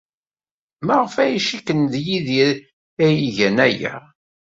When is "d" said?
1.91-1.93